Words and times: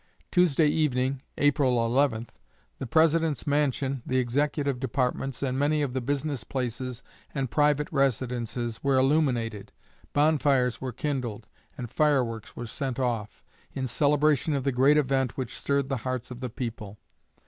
Tuesday 0.31 0.65
evening, 0.65 1.21
April 1.37 1.85
11, 1.85 2.25
the 2.79 2.87
President's 2.87 3.45
mansion, 3.45 4.01
the 4.03 4.17
Executive 4.17 4.79
Departments, 4.79 5.43
and 5.43 5.59
many 5.59 5.83
of 5.83 5.93
the 5.93 6.01
business 6.01 6.43
places 6.43 7.03
and 7.35 7.51
private 7.51 7.87
residences, 7.91 8.83
were 8.83 8.97
illuminated, 8.97 9.71
bonfires 10.11 10.81
were 10.81 10.91
kindled, 10.91 11.45
and 11.77 11.87
fireworks 11.91 12.51
sent 12.65 12.97
off, 12.97 13.43
in 13.73 13.85
celebration 13.85 14.55
of 14.55 14.63
the 14.63 14.71
great 14.71 14.97
event 14.97 15.37
which 15.37 15.55
stirred 15.55 15.87
the 15.87 15.97
hearts 15.97 16.31
of 16.31 16.39
the 16.39 16.49
people. 16.49 16.97